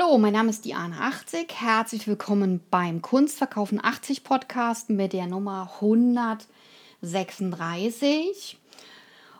[0.00, 1.60] Hallo, mein Name ist Diana 80.
[1.60, 8.56] Herzlich willkommen beim Kunstverkaufen 80 Podcast mit der Nummer 136.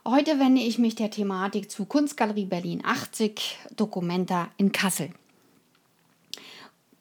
[0.06, 5.08] Heute wende ich mich der Thematik zu Kunstgalerie Berlin 80 Documenta in Kassel.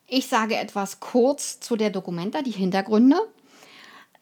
[0.08, 3.18] Ich sage etwas kurz zu der Documenta, die Hintergründe.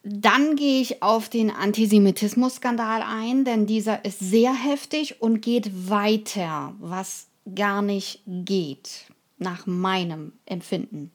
[0.03, 6.73] Dann gehe ich auf den Antisemitismus-Skandal ein, denn dieser ist sehr heftig und geht weiter,
[6.79, 9.05] was gar nicht geht
[9.37, 11.11] nach meinem Empfinden.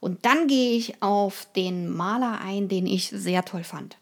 [0.00, 3.96] Und dann gehe ich auf den Maler ein, den ich sehr toll fand.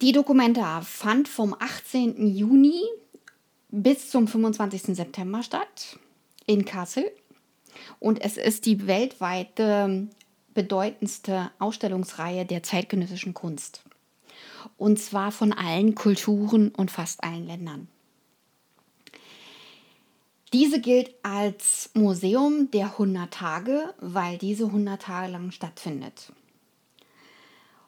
[0.00, 2.26] Die Dokumenta fand vom 18.
[2.26, 2.82] Juni
[3.70, 4.94] bis zum 25.
[4.94, 5.98] September statt
[6.46, 7.10] in Kassel.
[7.98, 10.08] Und es ist die weltweite
[10.54, 13.82] bedeutendste Ausstellungsreihe der zeitgenössischen Kunst.
[14.76, 17.88] Und zwar von allen Kulturen und fast allen Ländern.
[20.52, 26.32] Diese gilt als Museum der 100 Tage, weil diese 100 Tage lang stattfindet.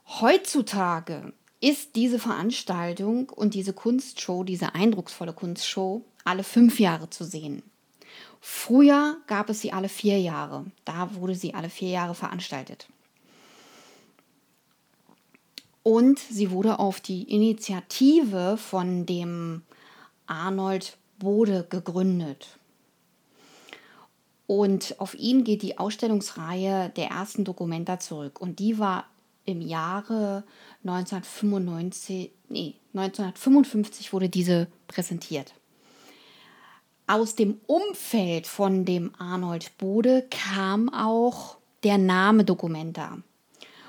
[0.07, 7.63] Heutzutage ist diese Veranstaltung und diese Kunstshow, diese eindrucksvolle Kunstshow, alle fünf Jahre zu sehen.
[8.41, 10.67] Früher gab es sie alle vier Jahre.
[10.85, 12.89] Da wurde sie alle vier Jahre veranstaltet.
[15.83, 19.63] Und sie wurde auf die Initiative von dem
[20.27, 22.58] Arnold Bode gegründet.
[24.49, 28.41] Und auf ihn geht die Ausstellungsreihe der ersten Dokumenta zurück.
[28.41, 29.05] Und die war
[29.45, 30.43] im Jahre
[30.85, 35.53] 1995, nee, 1955 wurde diese präsentiert.
[37.07, 43.19] Aus dem Umfeld von dem Arnold Bode kam auch der Name Documenta.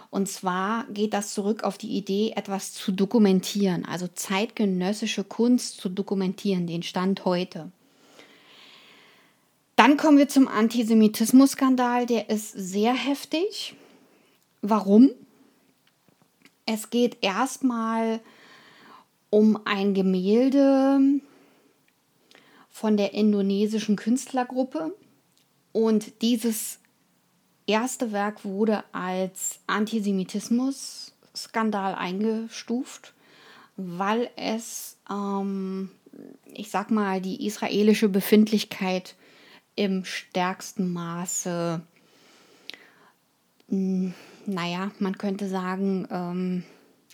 [0.09, 5.87] Und zwar geht das zurück auf die Idee, etwas zu dokumentieren, also zeitgenössische Kunst zu
[5.87, 7.71] dokumentieren, den Stand heute.
[9.79, 13.75] Dann kommen wir zum Antisemitismus-Skandal, der ist sehr heftig.
[14.61, 15.11] Warum?
[16.65, 18.19] Es geht erstmal
[19.29, 20.99] um ein Gemälde
[22.69, 24.93] von der indonesischen Künstlergruppe
[25.71, 26.79] und dieses
[27.65, 33.13] erste Werk wurde als Antisemitismus-Skandal eingestuft,
[33.77, 35.89] weil es, ähm,
[36.53, 39.15] ich sag mal, die israelische Befindlichkeit
[39.79, 41.79] im stärksten Maße,
[43.69, 44.13] hm,
[44.45, 46.63] naja, man könnte sagen, ähm,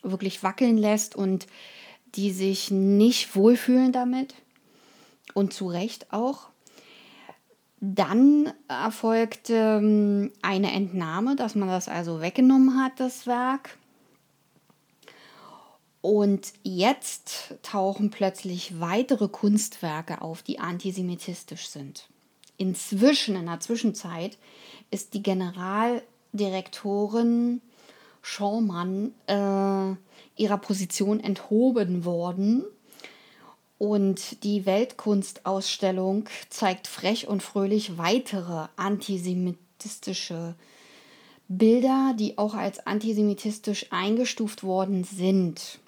[0.02, 1.46] wirklich wackeln lässt und
[2.16, 4.34] die sich nicht wohlfühlen damit
[5.36, 6.50] und zu Recht auch.
[7.82, 13.78] Dann erfolgte ähm, eine Entnahme, dass man das also weggenommen hat, das Werk.
[16.02, 22.10] Und jetzt tauchen plötzlich weitere Kunstwerke auf, die antisemitistisch sind.
[22.58, 24.38] Inzwischen, in der Zwischenzeit,
[24.92, 27.62] ist die Generaldirektorin
[28.22, 29.96] Schaumann äh,
[30.42, 32.64] ihrer Position enthoben worden
[33.78, 40.56] und die Weltkunstausstellung zeigt frech und fröhlich weitere antisemitistische
[41.48, 45.80] Bilder, die auch als antisemitistisch eingestuft worden sind.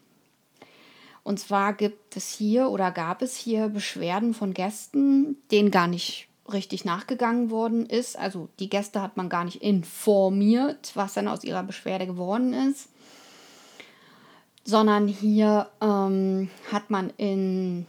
[1.23, 6.26] Und zwar gibt es hier oder gab es hier Beschwerden von Gästen, denen gar nicht
[6.51, 8.17] richtig nachgegangen worden ist.
[8.17, 12.89] Also die Gäste hat man gar nicht informiert, was dann aus ihrer Beschwerde geworden ist
[14.67, 17.85] sondern hier ähm, hat man in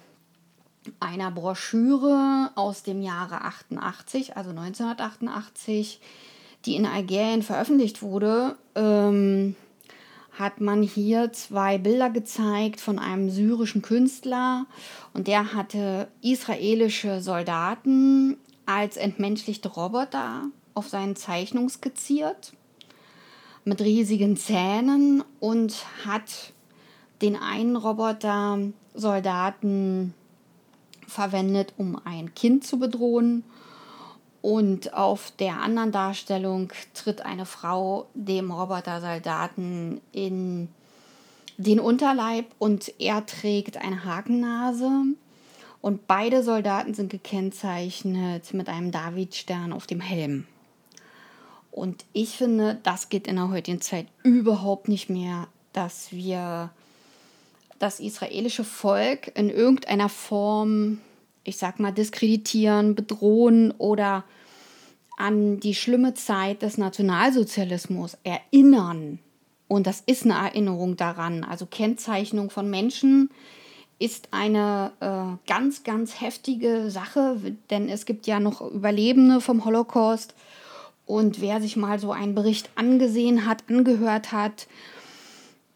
[1.01, 6.01] einer Broschüre aus dem Jahre 88, also 1988,
[6.65, 9.57] die in Algerien veröffentlicht wurde, ähm,
[10.39, 14.67] hat man hier zwei Bilder gezeigt von einem syrischen Künstler
[15.15, 18.37] und der hatte israelische Soldaten
[18.69, 20.43] als entmenschlichte Roboter
[20.75, 22.53] auf seinen Zeichnungen skizziert
[23.65, 25.75] mit riesigen Zähnen und
[26.07, 26.53] hat
[27.23, 28.59] den einen Roboter
[28.95, 30.13] Soldaten
[31.07, 33.43] verwendet, um ein Kind zu bedrohen.
[34.43, 40.69] Und auf der anderen Darstellung tritt eine Frau dem Roboter-Soldaten in
[41.57, 44.91] den Unterleib und er trägt eine Hakennase.
[45.81, 50.47] Und beide Soldaten sind gekennzeichnet mit einem Davidstern auf dem Helm.
[51.71, 56.71] Und ich finde, das geht in der heutigen Zeit überhaupt nicht mehr, dass wir
[57.79, 60.99] das israelische Volk in irgendeiner Form,
[61.45, 64.25] ich sag mal, diskreditieren, bedrohen oder
[65.17, 69.21] an die schlimme Zeit des Nationalsozialismus erinnern.
[69.69, 73.31] Und das ist eine Erinnerung daran, also Kennzeichnung von Menschen
[73.99, 77.37] ist eine äh, ganz, ganz heftige Sache,
[77.71, 80.35] denn es gibt ja noch Überlebende vom Holocaust.
[81.05, 84.69] Und wer sich mal so einen Bericht angesehen hat, angehört hat,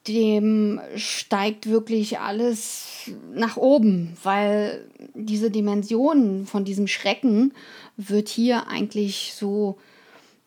[0.06, 4.84] dem steigt wirklich alles nach oben, weil
[5.14, 7.54] diese Dimension von diesem Schrecken
[7.96, 9.78] wird hier eigentlich so,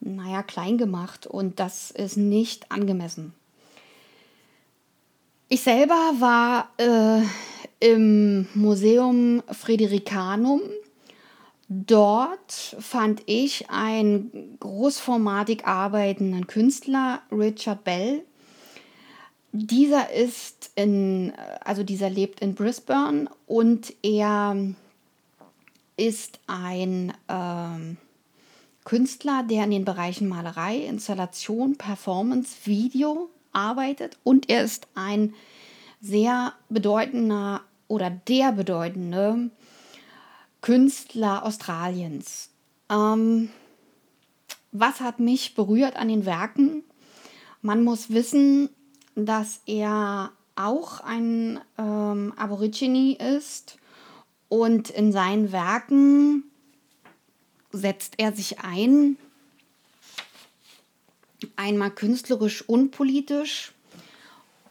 [0.01, 3.33] naja, klein gemacht und das ist nicht angemessen.
[5.47, 7.21] Ich selber war äh,
[7.85, 10.61] im Museum Fredericanum.
[11.67, 18.23] Dort fand ich einen großformatig arbeitenden Künstler, Richard Bell.
[19.51, 21.31] Dieser ist in,
[21.63, 24.57] also dieser lebt in Brisbane und er
[25.95, 27.95] ist ein äh,
[28.83, 35.35] Künstler, der in den Bereichen Malerei, Installation, Performance, Video arbeitet und er ist ein
[36.01, 39.49] sehr bedeutender oder der bedeutende
[40.61, 42.49] Künstler Australiens.
[42.89, 43.49] Ähm,
[44.71, 46.83] was hat mich berührt an den Werken?
[47.61, 48.69] Man muss wissen,
[49.15, 53.77] dass er auch ein ähm, Aborigine ist
[54.49, 56.43] und in seinen Werken
[57.71, 59.17] setzt er sich ein,
[61.55, 63.74] einmal künstlerisch und politisch,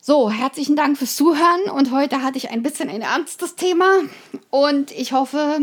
[0.00, 4.00] So, herzlichen Dank fürs Zuhören und heute hatte ich ein bisschen ein ernstes Thema
[4.48, 5.58] und ich hoffe,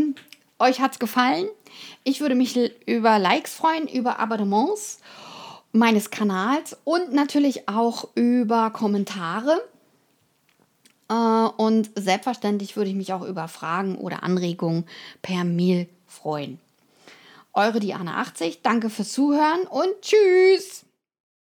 [0.64, 1.46] euch hat es gefallen.
[2.02, 2.56] Ich würde mich
[2.86, 4.98] über Likes freuen, über Abonnements
[5.72, 9.60] meines Kanals und natürlich auch über Kommentare.
[11.08, 14.86] Äh, und selbstverständlich würde ich mich auch über Fragen oder Anregungen
[15.20, 16.58] per Mail freuen.
[17.52, 20.83] Eure Diana80, danke fürs Zuhören und tschüss!